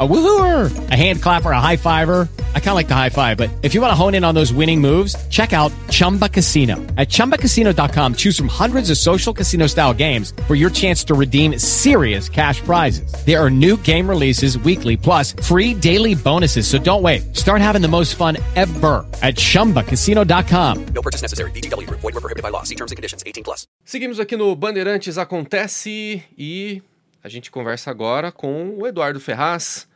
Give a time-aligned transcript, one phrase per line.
[0.00, 2.26] A woohooer, a hand clapper, a high fiver.
[2.54, 4.34] I kind of like the high five, but if you want to hone in on
[4.34, 6.76] those winning moves, check out Chumba Casino.
[6.96, 11.58] At ChumbaCasino.com, choose from hundreds of social casino style games for your chance to redeem
[11.58, 13.12] serious cash prizes.
[13.26, 16.66] There are new game releases weekly, plus free daily bonuses.
[16.66, 17.36] So don't wait.
[17.36, 20.86] Start having the most fun ever at ChumbaCasino.com.
[20.94, 21.50] No purchase necessary.
[21.50, 21.90] VGW.
[21.90, 22.62] Void were prohibited by law.
[22.62, 23.22] See terms and conditions.
[23.26, 23.66] 18 plus.
[23.84, 26.82] Seguimos aqui no Bandeirantes Acontece e
[27.22, 29.86] a gente conversa agora com o Eduardo Ferraz,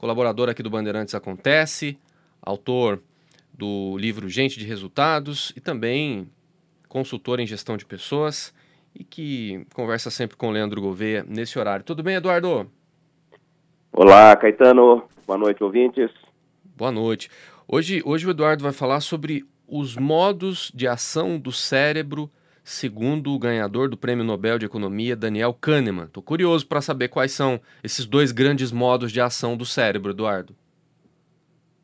[0.00, 1.98] colaborador aqui do Bandeirantes Acontece,
[2.40, 3.02] autor
[3.52, 6.26] do livro Gente de Resultados e também
[6.88, 8.50] consultor em gestão de pessoas
[8.94, 11.84] e que conversa sempre com o Leandro Gouveia nesse horário.
[11.84, 12.66] Tudo bem, Eduardo?
[13.92, 15.04] Olá, Caetano.
[15.26, 16.10] Boa noite, ouvintes.
[16.64, 17.28] Boa noite.
[17.68, 22.30] Hoje, hoje o Eduardo vai falar sobre os modos de ação do cérebro
[22.64, 26.04] segundo o ganhador do Prêmio Nobel de Economia, Daniel Kahneman.
[26.04, 30.54] Estou curioso para saber quais são esses dois grandes modos de ação do cérebro, Eduardo.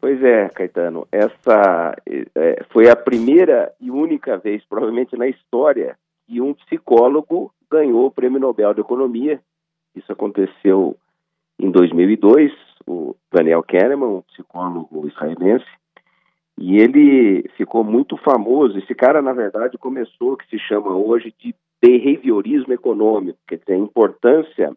[0.00, 1.08] Pois é, Caetano.
[1.10, 8.06] Essa é, foi a primeira e única vez, provavelmente na história, que um psicólogo ganhou
[8.06, 9.40] o Prêmio Nobel de Economia.
[9.94, 10.96] Isso aconteceu
[11.58, 12.52] em 2002.
[12.86, 15.66] O Daniel Kahneman, um psicólogo israelense,
[16.58, 18.78] e ele ficou muito famoso.
[18.78, 23.74] Esse cara, na verdade, começou o que se chama hoje de behaviorismo econômico, quer dizer,
[23.74, 24.74] a importância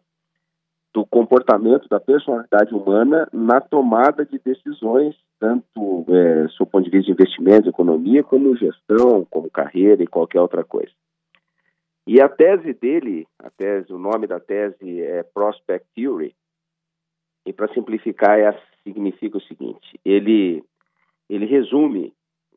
[0.92, 7.06] do comportamento da personalidade humana na tomada de decisões, tanto é, do ponto de vista
[7.06, 10.92] de investimento, economia, como gestão, como carreira e qualquer outra coisa.
[12.06, 16.34] E a tese dele, a tese, o nome da tese é Prospect Theory,
[17.46, 20.62] e para simplificar, é, significa o seguinte: ele
[21.30, 22.12] ele resume,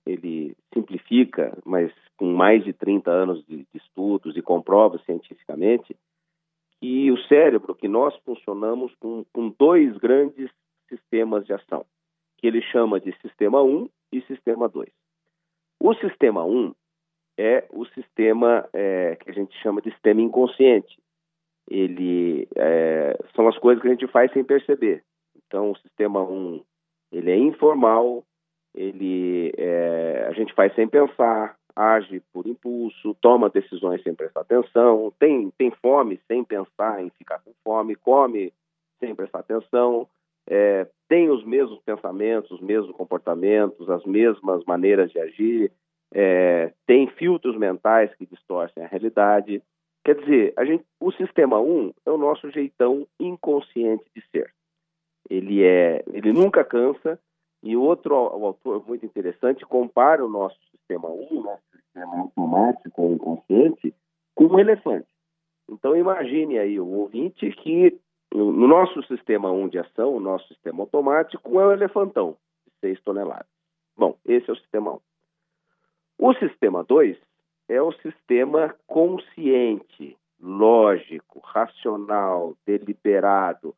[0.06, 5.95] ele simplifica, mas com mais de 30 anos de, de estudos e comprova cientificamente
[6.81, 10.50] que o cérebro, que nós funcionamos com, com dois grandes
[10.89, 11.85] sistemas de ação,
[12.38, 14.89] que ele chama de sistema 1 e sistema 2.
[15.79, 16.73] O sistema 1
[17.38, 20.97] é o sistema é, que a gente chama de sistema inconsciente.
[21.69, 25.03] Ele é, são as coisas que a gente faz sem perceber.
[25.35, 26.62] Então, o sistema 1
[27.12, 28.25] ele é informal,
[28.73, 35.11] ele é, a gente faz sem pensar, age por impulso, toma decisões sem prestar atenção,
[35.19, 38.53] tem, tem fome sem pensar em ficar com fome, come
[39.00, 40.07] sem prestar atenção,
[40.47, 45.72] é, tem os mesmos pensamentos, os mesmos comportamentos, as mesmas maneiras de agir,
[46.13, 49.63] é, tem filtros mentais que distorcem a realidade.
[50.03, 54.53] Quer dizer, a gente, o sistema 1 é o nosso jeitão inconsciente de ser.
[55.29, 57.19] Ele é, ele nunca cansa,
[57.63, 63.13] e outro o autor muito interessante compara o nosso sistema 1, nosso sistema automático ou
[63.13, 63.96] inconsciente,
[64.35, 65.07] com um elefante.
[65.69, 67.97] Então imagine aí o ouvinte que
[68.34, 72.35] no nosso sistema 1 de ação, o nosso sistema automático é um elefantão
[72.66, 73.47] de 6 toneladas.
[73.95, 75.00] Bom, esse é o sistema 1.
[76.18, 77.18] O sistema 2
[77.69, 83.75] é o sistema consciente, lógico, racional, deliberado,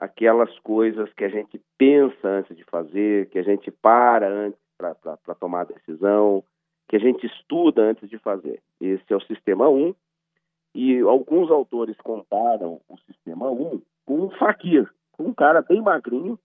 [0.00, 5.34] aquelas coisas que a gente pensa antes de fazer, que a gente para antes para
[5.34, 6.42] tomar decisão,
[6.88, 8.62] que a gente estuda antes de fazer.
[8.80, 9.94] Esse é o sistema 1.
[10.74, 16.38] E alguns autores comparam o sistema 1 com um faquir, com um cara bem magrinho,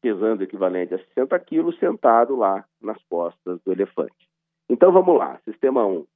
[0.00, 4.28] pesando equivalente a 60 quilos, sentado lá nas costas do elefante.
[4.70, 5.38] Então vamos lá.
[5.44, 6.06] Sistema 1,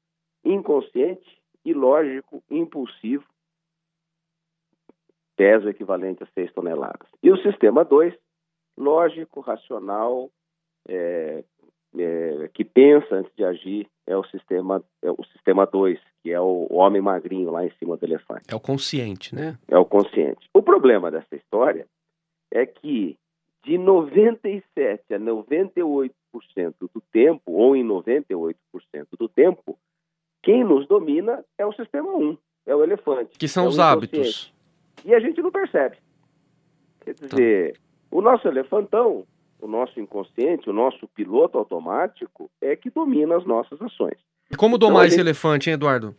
[0.44, 3.24] inconsciente, ilógico, impulsivo,
[5.36, 7.09] peso equivalente a 6 toneladas.
[7.22, 8.15] E o sistema 2,
[8.77, 10.30] lógico, racional,
[10.88, 11.44] é,
[11.98, 16.41] é, que pensa antes de agir, é o sistema é o sistema 2, que é
[16.41, 18.44] o, o homem magrinho lá em cima do elefante.
[18.48, 19.59] É o consciente, né?
[19.68, 20.48] É o consciente.
[20.54, 21.86] O problema dessa história
[22.53, 23.18] é que
[23.65, 26.10] de 97 a 98%
[26.80, 28.54] do tempo, ou em 98%
[29.18, 29.77] do tempo,
[30.42, 33.36] quem nos domina é o sistema 1, é o elefante.
[33.36, 34.54] Que são é os hábitos.
[35.04, 35.97] E a gente não percebe.
[37.01, 37.78] Quer dizer, tá.
[38.10, 39.25] o nosso elefantão,
[39.60, 44.19] o nosso inconsciente, o nosso piloto automático é que domina as nossas ações.
[44.57, 46.15] Como domar Então, esse gente- elefante, hein, Eduardo?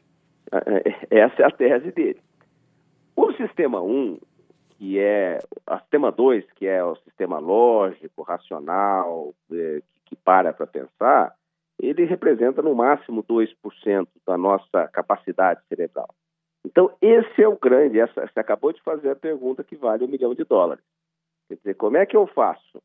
[0.51, 2.19] É, Essa é a tese dele.
[3.15, 4.17] O sistema 1,
[4.77, 5.39] que é
[5.69, 11.33] o sistema 2, que é o sistema lógico, racional, é, que para para pensar,
[11.81, 16.09] ele representa no máximo 2% da nossa capacidade cerebral.
[17.07, 17.99] Esse é o grande.
[17.99, 20.83] Essa, você acabou de fazer a pergunta que vale um milhão de dólares.
[21.47, 22.81] Quer dizer, como é que eu faço?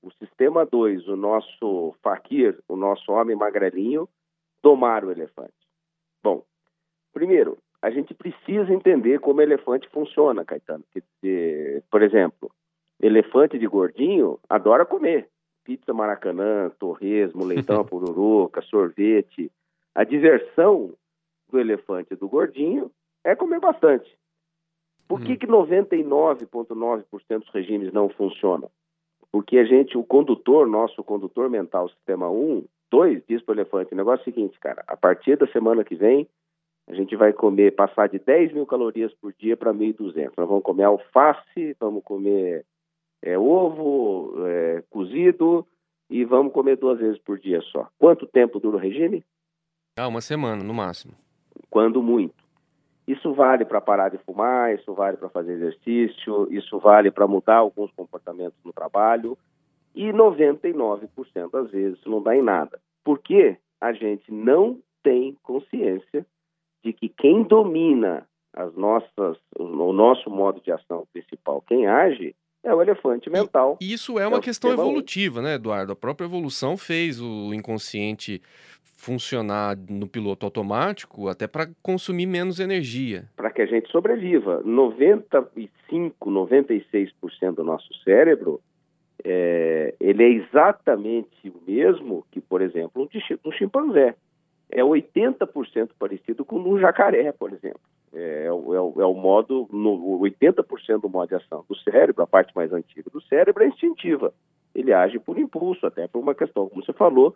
[0.00, 4.08] O sistema 2, o nosso faquir, o nosso homem magrelinho,
[4.62, 5.52] domar o elefante.
[6.22, 6.44] Bom,
[7.12, 10.84] primeiro, a gente precisa entender como o elefante funciona, Caetano.
[10.92, 12.52] Quer dizer, por exemplo,
[13.00, 15.28] elefante de gordinho adora comer.
[15.64, 19.50] Pizza maracanã, torresmo, leitão, pururuca, sorvete.
[19.96, 20.94] A diversão
[21.50, 22.88] do elefante do gordinho
[23.24, 24.10] é comer bastante.
[25.06, 25.36] Por que, Hum.
[25.36, 28.70] que 99,9% dos regimes não funcionam?
[29.30, 33.92] Porque a gente, o condutor, nosso condutor mental, sistema 1, 2, diz para o elefante,
[33.92, 36.26] o negócio é o seguinte, cara, a partir da semana que vem,
[36.86, 40.32] a gente vai comer, passar de 10 mil calorias por dia para 1.200.
[40.38, 42.64] Nós vamos comer alface, vamos comer
[43.22, 45.66] é, ovo é, cozido
[46.08, 47.88] e vamos comer duas vezes por dia só.
[47.98, 49.22] Quanto tempo dura o regime?
[49.98, 51.12] Ah, uma semana, no máximo.
[51.68, 52.34] Quando muito.
[53.08, 57.56] Isso vale para parar de fumar, isso vale para fazer exercício, isso vale para mudar
[57.56, 59.36] alguns comportamentos no trabalho
[59.94, 62.78] e 99% das vezes isso não dá em nada.
[63.02, 66.26] Porque a gente não tem consciência
[66.84, 72.74] de que quem domina as nossas, o nosso modo de ação principal, quem age, é
[72.74, 73.78] o elefante mental.
[73.80, 75.92] E Isso é uma o questão evolutiva, né, Eduardo?
[75.92, 78.42] A própria evolução fez o inconsciente
[79.00, 83.28] funcionar no piloto automático até para consumir menos energia.
[83.36, 84.60] para que a gente sobreviva.
[84.64, 88.60] 95, 96% do nosso cérebro,
[89.24, 94.16] é, ele é exatamente o mesmo que, por exemplo, um, um chimpanzé.
[94.70, 97.80] É 80% parecido com um jacaré, por exemplo.
[98.12, 102.22] É, é o- é o- é modo, no, 80% do modo de ação do cérebro,
[102.22, 104.34] a parte mais antiga do cérebro, é instintiva.
[104.74, 107.34] Ele age por impulso, até por uma questão, como você falou,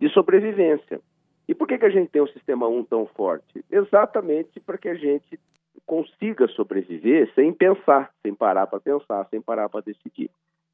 [0.00, 1.00] de sobrevivência.
[1.46, 3.64] E por que, que a gente tem um sistema 1 tão forte?
[3.70, 5.38] Exatamente para que a gente
[5.84, 10.30] consiga sobreviver sem pensar, sem parar para pensar, sem parar para decidir.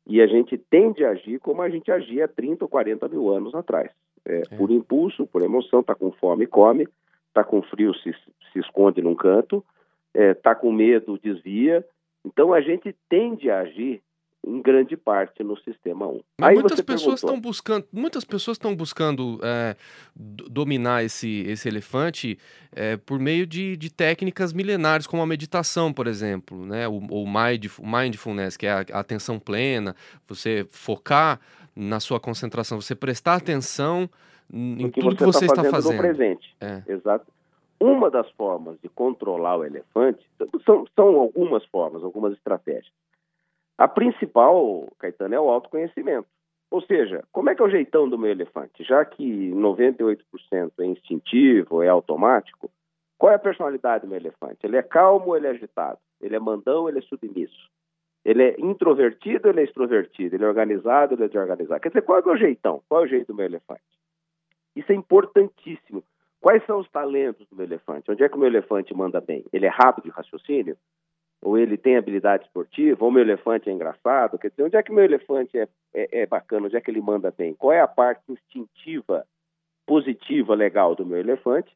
[0.06, 3.30] E a gente tende a agir como a gente agia há 30 ou 40 mil
[3.30, 3.90] anos atrás.
[4.24, 4.56] É, É.
[4.56, 6.86] Por impulso, por emoção, está com fome, come,
[7.28, 8.12] está com frio, se,
[8.52, 9.64] se esconde num canto,
[10.14, 11.84] está com medo, desvia.
[12.24, 14.02] Então a gente tende a agir
[14.46, 16.20] em grande parte no sistema 1.
[16.40, 19.74] Mas Aí muitas pessoas estão buscando, muitas pessoas estão buscando é,
[20.14, 22.38] do- dominar esse, esse elefante
[22.72, 26.86] é, por meio de, de técnicas milenares, como a meditação, por exemplo, né?
[26.86, 29.96] O, o mindf- mindfulness, que é a, atenção plena,
[30.28, 31.40] você focar
[31.74, 34.08] na sua concentração, você prestar atenção
[34.52, 35.96] em que tudo você, que você está está fazendo, fazendo.
[35.96, 36.56] no presente.
[36.60, 36.82] É.
[36.86, 37.26] Exato.
[37.80, 40.24] Uma das formas de controlar o elefante
[40.64, 42.90] são, são algumas formas, algumas estratégias.
[43.78, 46.28] A principal, Caetano, é o autoconhecimento.
[46.70, 48.82] Ou seja, como é que é o jeitão do meu elefante?
[48.82, 52.70] Já que 98% é instintivo, é automático,
[53.18, 54.58] qual é a personalidade do meu elefante?
[54.64, 55.98] Ele é calmo ele é agitado?
[56.20, 57.70] Ele é mandão ele é submisso?
[58.24, 60.34] Ele é introvertido ele é extrovertido?
[60.34, 61.80] Ele é organizado ele é desorganizado?
[61.80, 62.82] Quer dizer, qual é o jeitão?
[62.88, 63.82] Qual é o jeito do meu elefante?
[64.74, 66.02] Isso é importantíssimo.
[66.40, 68.10] Quais são os talentos do meu elefante?
[68.10, 69.44] Onde é que o meu elefante manda bem?
[69.52, 70.76] Ele é rápido de raciocínio?
[71.46, 73.04] Ou ele tem habilidade esportiva?
[73.04, 74.36] Ou meu elefante é engraçado?
[74.36, 76.66] Quer dizer, onde é que meu elefante é, é, é bacana?
[76.66, 77.54] Onde é que ele manda bem?
[77.54, 79.24] Qual é a parte instintiva,
[79.86, 81.72] positiva, legal do meu elefante?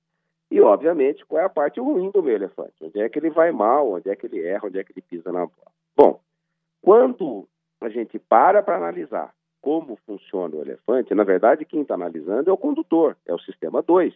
[0.50, 2.74] E, obviamente, qual é a parte ruim do meu elefante?
[2.82, 3.92] Onde é que ele vai mal?
[3.92, 4.66] Onde é que ele erra?
[4.66, 5.70] Onde é que ele pisa na bola?
[5.96, 6.20] Bom,
[6.82, 7.46] quando
[7.80, 12.52] a gente para para analisar como funciona o elefante, na verdade, quem está analisando é
[12.52, 14.12] o condutor, é o sistema 2.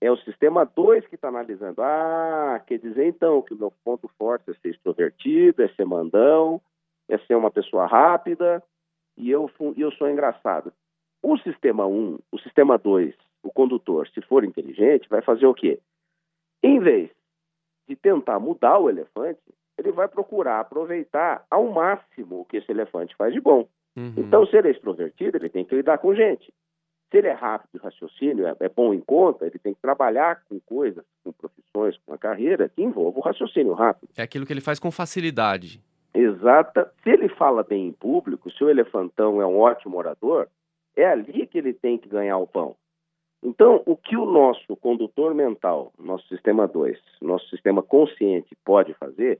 [0.00, 1.82] É o sistema 2 que está analisando.
[1.82, 6.60] Ah, quer dizer então que o meu ponto forte é ser extrovertido, é ser mandão,
[7.08, 8.62] é ser uma pessoa rápida
[9.16, 10.72] e eu, eu sou engraçado.
[11.22, 15.54] O sistema 1, um, o sistema 2, o condutor, se for inteligente, vai fazer o
[15.54, 15.80] quê?
[16.62, 17.10] Em vez
[17.88, 19.40] de tentar mudar o elefante,
[19.78, 23.68] ele vai procurar aproveitar ao máximo o que esse elefante faz de bom.
[23.96, 24.14] Uhum.
[24.16, 26.52] Então, se ele é extrovertido, ele tem que lidar com gente.
[27.10, 30.42] Se ele é rápido de raciocínio, é, é bom em conta, ele tem que trabalhar
[30.48, 34.10] com coisas, com profissões, com a carreira que envolvam o raciocínio rápido.
[34.16, 35.80] É aquilo que ele faz com facilidade.
[36.12, 36.90] Exata.
[37.02, 40.48] Se ele fala bem em público, se o elefantão é um ótimo orador,
[40.96, 42.74] é ali que ele tem que ganhar o pão.
[43.42, 49.38] Então, o que o nosso condutor mental, nosso sistema 2, nosso sistema consciente pode fazer,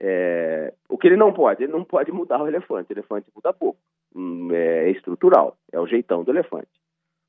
[0.00, 0.72] é...
[0.88, 2.90] o que ele não pode, ele não pode mudar o elefante.
[2.90, 3.78] O elefante muda pouco.
[4.14, 6.68] Hum, É estrutural, é o jeitão do elefante.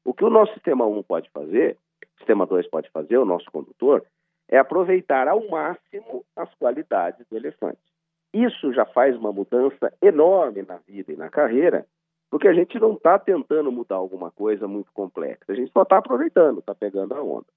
[0.04, 3.50] O que o nosso sistema 1 pode fazer, o sistema 2 pode fazer, o nosso
[3.52, 4.06] condutor,
[4.48, 7.80] é aproveitar ao máximo as qualidades do elefante.
[8.34, 11.86] Isso já faz uma mudança enorme na vida e na carreira,
[12.30, 15.98] porque a gente não está tentando mudar alguma coisa muito complexa, a gente só está
[15.98, 17.48] aproveitando, está pegando a onda.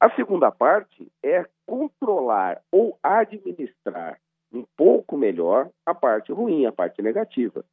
[0.00, 4.20] A segunda parte é controlar ou administrar
[4.52, 7.64] um pouco melhor a parte ruim, a parte negativa.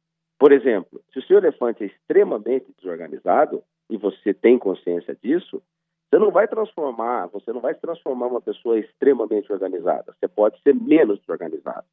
[0.42, 5.62] Por exemplo, se o seu elefante é extremamente desorganizado e você tem consciência disso,
[6.10, 10.12] você não vai transformar, você não vai se transformar uma pessoa extremamente organizada.
[10.12, 11.86] Você pode ser menos desorganizado.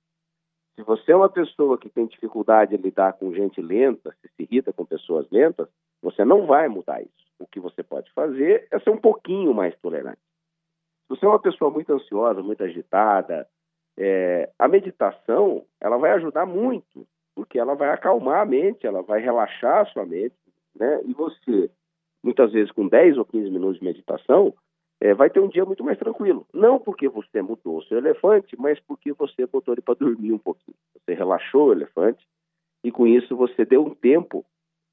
[0.76, 4.42] Se você é uma pessoa que tem dificuldade em lidar com gente lenta, se, se
[4.42, 5.68] irrita com pessoas lentas,
[6.02, 7.28] você não vai mudar isso.
[7.38, 10.18] O que você pode fazer é ser um pouquinho mais tolerante.
[11.04, 13.48] Se você é uma pessoa muito ansiosa, muito agitada,
[13.96, 17.06] é, a meditação ela vai ajudar muito,
[17.40, 20.36] porque ela vai acalmar a mente, ela vai relaxar a sua mente,
[20.76, 21.02] né?
[21.06, 21.72] E você,
[22.22, 24.54] muitas vezes com 10 ou 15 minutos de meditação,
[25.00, 26.46] é, vai ter um dia muito mais tranquilo.
[26.54, 30.38] Não porque você mudou o seu elefante, mas porque você botou ele para dormir um
[30.38, 30.76] pouquinho.
[30.94, 32.28] Você relaxou o elefante
[32.84, 34.46] e com isso você deu um tempo,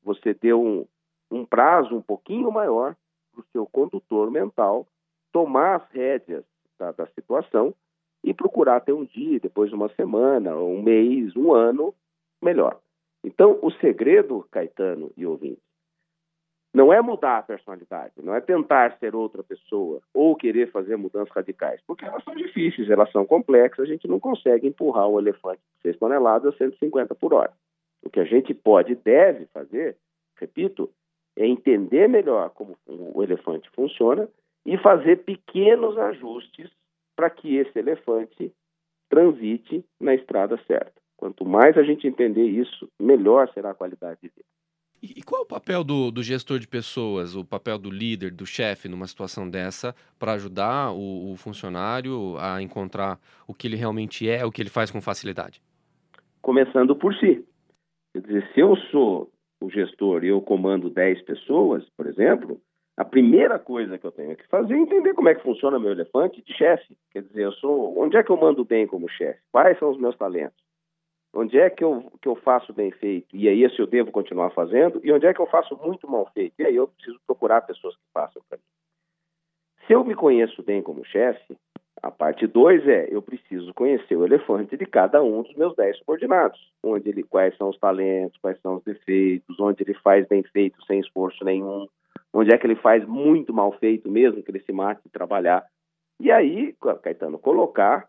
[0.05, 0.87] você deu um,
[1.29, 2.95] um prazo um pouquinho maior
[3.33, 4.87] para o seu condutor mental
[5.33, 6.45] tomar as rédeas
[6.79, 7.75] da, da situação
[8.23, 11.93] e procurar ter um dia, depois de uma semana, um mês, um ano
[12.43, 12.81] melhor.
[13.25, 15.61] Então, o segredo, Caetano e ouvinte,
[16.76, 21.35] não é mudar a personalidade, não é tentar ser outra pessoa ou querer fazer mudanças
[21.35, 25.62] radicais, porque elas são difíceis, elas são complexas, a gente não consegue empurrar um elefante
[25.76, 27.52] de 6 toneladas a 150 por hora.
[28.02, 29.97] O que a gente pode e deve fazer,
[30.38, 30.93] repito,
[31.35, 34.28] é entender melhor como o elefante funciona
[34.64, 36.71] e fazer pequenos ajustes
[37.16, 38.52] para que esse elefante
[39.09, 41.00] transite na estrada certa.
[41.17, 44.45] Quanto mais a gente entender isso, melhor será a qualidade de vida.
[45.03, 48.47] E qual é o papel do, do gestor de pessoas, o papel do líder, do
[48.47, 54.29] chefe numa situação dessa, para ajudar o, o, funcionário a encontrar o que ele realmente
[54.29, 55.61] é, o que ele faz com facilidade?
[56.41, 57.45] Começando por si.
[58.13, 59.31] Quer dizer, se eu sou
[59.61, 62.59] o gestor e eu comando 10 pessoas, por exemplo,
[62.97, 65.93] a primeira coisa que eu tenho que fazer é entender como é que funciona meu
[65.93, 66.97] elefante de chefe.
[67.11, 69.41] Quer dizer, eu sou, onde é que eu mando bem como chefe?
[69.53, 70.66] Quais são os meus talentos?
[71.37, 73.37] Onde é que eu, que eu faço bem feito?
[73.37, 75.00] E aí, esse eu devo continuar fazendo?
[75.05, 76.55] E onde é que eu faço muito mal feito?
[76.59, 78.64] E aí, eu preciso procurar pessoas que façam para mim.
[79.87, 81.57] Se eu me conheço bem como chefe,
[82.02, 85.99] a parte 2 é eu preciso conhecer o elefante de cada um dos meus 10
[85.99, 86.59] subordinados.
[86.83, 90.83] Onde ele, quais são os talentos, quais são os defeitos, onde ele faz bem feito
[90.87, 91.87] sem esforço nenhum
[92.37, 95.64] onde é que ele faz muito mal feito mesmo, que ele se mate de trabalhar.
[96.21, 98.07] E aí, Caetano, colocar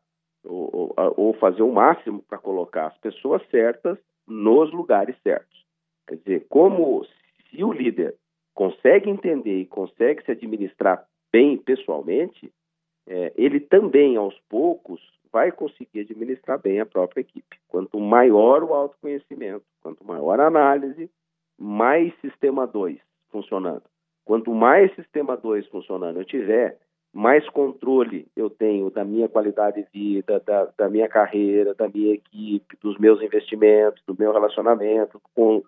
[0.48, 5.66] ou, ou fazer o máximo para colocar as pessoas certas nos lugares certos.
[6.08, 7.06] Quer dizer, como
[7.50, 8.16] se o líder
[8.54, 12.52] consegue entender e consegue se administrar bem pessoalmente,
[13.08, 15.02] é, ele também, aos poucos,
[15.32, 17.58] vai conseguir administrar bem a própria equipe.
[17.68, 21.10] Quanto maior o autoconhecimento, quanto maior a análise,
[21.58, 23.00] mais sistema 2
[23.30, 23.84] funcionando.
[24.26, 26.78] Quanto mais sistema 2 funcionando eu tiver,
[27.14, 32.14] mais controle eu tenho da minha qualidade de vida, da, da, minha carreira, da minha
[32.14, 35.64] equipe, dos meus investimentos, do meu relacionamento, com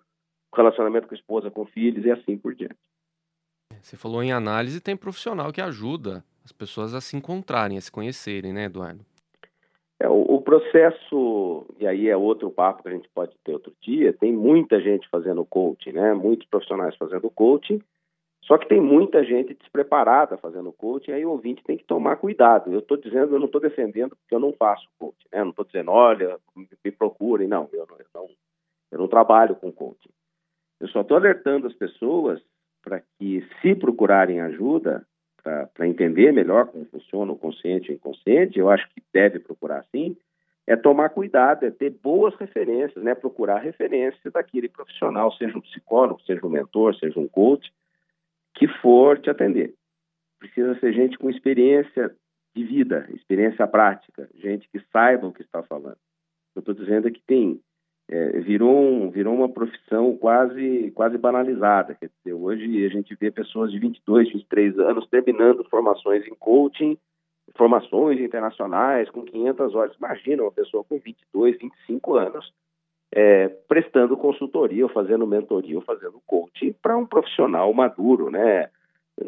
[0.54, 2.76] relacionamento com a esposa, com filhos e assim por diante.
[3.80, 7.90] Você falou em análise, tem profissional que ajuda as pessoas a se encontrarem, a se
[7.90, 9.04] conhecerem, né, Eduardo?
[10.00, 13.72] É, o, o processo, e aí é outro papo que a gente pode ter outro
[13.82, 16.14] dia, tem muita gente fazendo coaching, né?
[16.14, 17.80] Muitos profissionais fazendo coaching,
[18.50, 22.72] só que tem muita gente despreparada fazendo coaching, aí o ouvinte tem que tomar cuidado.
[22.72, 25.38] Eu estou dizendo, eu não estou defendendo porque eu não faço coaching, né?
[25.38, 28.28] Eu não estou dizendo, olha, me procurem, não eu, não, eu não,
[28.90, 30.10] eu não trabalho com coaching.
[30.80, 32.42] Eu só estou alertando as pessoas
[32.82, 35.06] para que, se procurarem ajuda,
[35.44, 39.84] para entender melhor como funciona o consciente e o inconsciente, eu acho que deve procurar
[39.92, 40.16] sim,
[40.66, 43.14] é tomar cuidado, é ter boas referências, né?
[43.14, 47.72] procurar referências daquele profissional, seja um psicólogo, seja um mentor, seja um coach,
[48.60, 49.72] que for te atender.
[50.38, 52.14] Precisa ser gente com experiência
[52.54, 55.96] de vida, experiência prática, gente que saiba o que está falando.
[56.54, 57.58] Eu estou dizendo é que tem
[58.10, 61.94] é, virou, um, virou uma profissão quase quase banalizada.
[61.94, 66.98] Quer dizer, hoje a gente vê pessoas de 22, 23 anos terminando formações em coaching,
[67.56, 69.96] formações internacionais com 500 horas.
[69.96, 72.52] Imagina uma pessoa com 22, 25 anos
[73.12, 78.68] é, prestando consultoria, ou fazendo mentoria, ou fazendo coaching para um profissional maduro, né?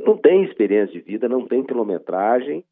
[0.07, 2.65] Não tem experiência de vida, não tem quilometragem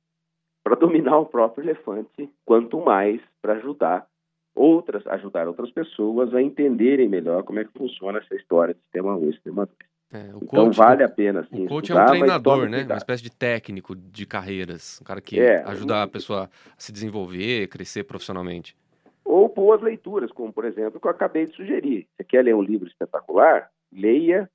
[0.63, 4.07] para dominar o próprio elefante, quanto mais para ajudar
[4.55, 9.17] outras, ajudar outras pessoas a entenderem melhor como é que funciona essa história de sistema
[9.17, 9.91] 1 e sistema 2.
[10.13, 11.65] É, o Então coach, vale a pena sim.
[11.67, 12.65] o coach é um estudar, treinador, né?
[12.65, 12.99] Uma cuidado.
[12.99, 14.99] espécie de técnico de carreiras.
[15.01, 18.77] Um cara que É, ajuda a pessoa a se desenvolver, crescer profissionalmente.
[19.25, 22.07] Ou boas leituras, como por exemplo o que eu acabei de sugerir.
[22.17, 23.71] Você quer ler um livro espetacular?
[23.93, 24.51] Leia.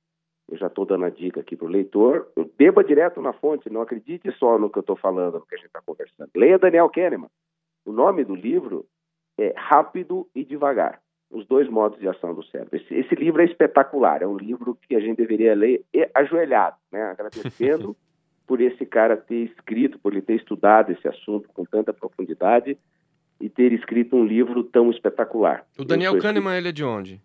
[0.48, 2.28] Eu já estou dando a dica aqui para o leitor.
[2.56, 5.58] Beba direto na fonte, não acredite só no que eu estou falando, no que a
[5.58, 6.30] gente está conversando.
[6.36, 7.28] Leia Daniel Kahneman.
[7.84, 8.86] O nome do livro
[9.38, 11.00] é Rápido e Devagar.
[11.30, 12.76] Os dois modos de ação do cérebro.
[12.76, 14.22] Esse, esse livro é espetacular.
[14.22, 17.02] É um livro que a gente deveria ler ajoelhado, né?
[17.02, 17.96] agradecendo
[18.46, 22.78] por esse cara ter escrito, por ele ter estudado esse assunto com tanta profundidade
[23.40, 25.64] e ter escrito um livro tão espetacular.
[25.78, 27.20] O Daniel Kahneman, ele é de onde?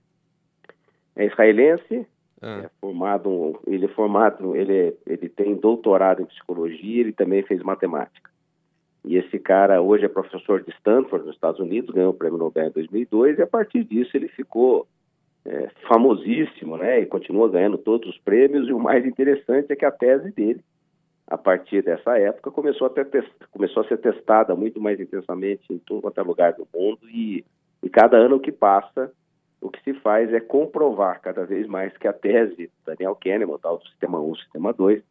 [1.16, 2.06] É israelense,
[2.44, 7.44] Ah, é formado, ele é formado, ele, é- ele tem doutorado em psicologia, ele também
[7.44, 8.32] fez matemática.
[9.06, 12.68] E esse cara hoje é professor de Stanford, nos Estados Unidos, ganhou o prêmio Nobel
[12.68, 14.88] em 2002 e a partir disso ele ficou
[15.46, 17.00] é, famosíssimo, né?
[17.02, 20.62] E continua ganhando todos os prêmios e o mais interessante é que a tese dele,
[21.32, 23.08] a partir dessa época, começou a, ter,
[23.52, 27.46] começou a ser testada muito mais intensamente em todo quanto é lugar do mundo e,
[27.82, 29.10] e cada ano que passa
[29.62, 33.58] o que se faz é comprovar cada vez mais que a tese do Daniel Kahneman,
[33.62, 35.02] tal do sistema 1, sistema 2,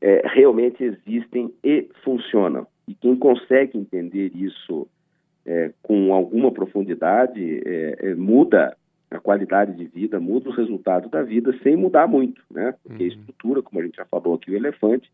[0.00, 2.66] é, realmente existem e funcionam.
[2.88, 4.88] E quem consegue entender isso
[5.46, 8.76] é, com alguma profundidade é, é, muda
[9.12, 12.74] a qualidade de vida, muda os resultados da vida sem mudar muito, né?
[12.82, 13.12] Porque a Uhum.
[13.12, 15.08] estrutura, como a gente já falou aqui, o elefante,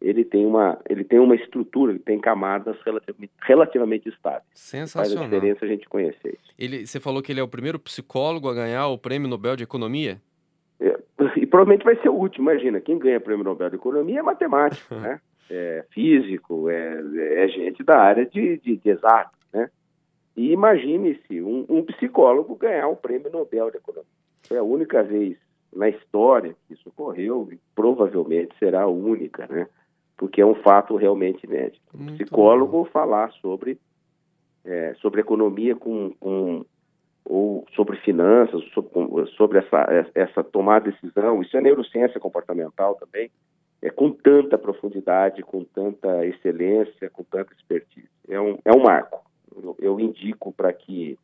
[0.00, 4.44] ele tem uma, ele tem uma estrutura, ele tem camadas relativamente, relativamente estáveis.
[4.54, 5.24] Faz a sensacional.
[5.24, 6.54] diferença a gente conhecer isso.
[6.58, 9.64] Ele, você falou que ele é o primeiro psicólogo a ganhar o prêmio Nobel de
[9.64, 10.20] Economia?
[10.80, 10.96] É,
[11.36, 12.50] e provavelmente vai ser o último.
[12.50, 15.20] Imagina, quem ganha prêmio Nobel de Economia é matemático, né?
[15.50, 17.02] É físico, é,
[17.42, 19.70] é gente da área de, de, de exato, né?
[20.36, 24.06] E imagine-se um, um psicólogo ganhar o prêmio Nobel de Economia.
[24.46, 25.36] Foi a única vez
[25.74, 29.66] na história que isso ocorreu e provavelmente será a única, né?
[30.18, 31.80] Porque é um fato realmente inédito.
[31.94, 33.78] Um Muito psicólogo falar sobre,
[34.64, 36.66] é, sobre economia com, com
[37.24, 38.90] ou sobre finanças, sobre,
[39.36, 43.30] sobre essa, essa tomar decisão, isso é neurociência comportamental também,
[43.82, 48.08] é com tanta profundidade, com tanta excelência, com tanta expertise.
[48.28, 49.22] É um, é um marco.
[49.54, 51.18] Eu, eu indico para que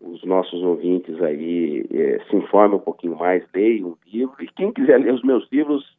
[0.00, 4.72] os nossos ouvintes aí eh, se informem um pouquinho mais, leiam o livro, e quem
[4.72, 5.96] quiser ler os meus livros,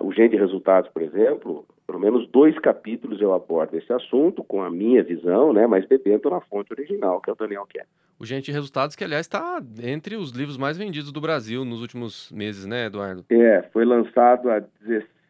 [0.00, 4.62] o Gen de Resultados, por exemplo, pelo menos dois capítulos eu abordo esse assunto com
[4.62, 7.86] a minha visão, né, mas bebendo na fonte original, que é o Daniel Kerr.
[8.18, 11.80] O Gente de Resultados, que aliás está entre os livros mais vendidos do Brasil nos
[11.80, 13.24] últimos meses, né, Eduardo?
[13.28, 14.62] É, foi lançado há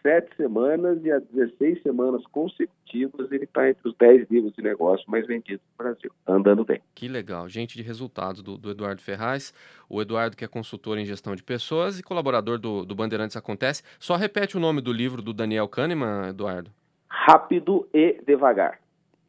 [0.04, 5.10] 17 semanas e há 16 semanas consecutivas ele está entre os 10 livros de negócio
[5.10, 6.12] mais vendidos do Brasil.
[6.26, 6.80] Tá andando bem.
[6.94, 7.48] Que legal.
[7.48, 9.54] Gente de Resultados do, do Eduardo Ferraz.
[9.88, 13.82] O Eduardo, que é consultor em gestão de pessoas e colaborador do, do Bandeirantes Acontece.
[13.98, 16.70] Só repete o nome do livro do Daniel Kahneman, Eduardo.
[17.08, 18.78] Rápido e devagar.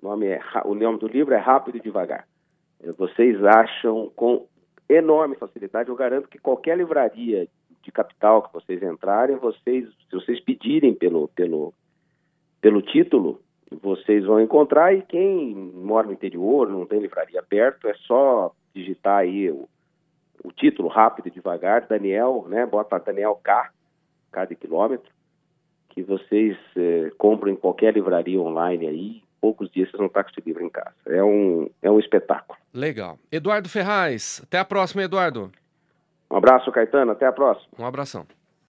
[0.01, 2.27] O nome, é, o nome do livro é Rápido e Devagar.
[2.97, 4.45] Vocês acham com
[4.89, 7.47] enorme facilidade, eu garanto que qualquer livraria
[7.85, 11.73] de capital que vocês entrarem, vocês, se vocês pedirem pelo, pelo,
[12.59, 13.39] pelo título,
[13.81, 19.19] vocês vão encontrar e quem mora no interior, não tem livraria perto, é só digitar
[19.19, 19.69] aí o,
[20.43, 22.65] o título rápido e devagar, Daniel, né?
[22.65, 23.69] Bota Daniel K,
[24.31, 25.09] K de quilômetro,
[25.89, 30.31] que vocês eh, compram em qualquer livraria online aí, poucos dias vocês vão estar com
[30.31, 30.95] esse livro em casa.
[31.05, 32.57] É um, é um espetáculo.
[32.73, 33.17] Legal.
[33.31, 34.41] Eduardo Ferraz.
[34.43, 35.51] Até a próxima, Eduardo.
[36.29, 37.67] Um abraço, Caetano, até a próxima.
[37.77, 38.25] Um abração.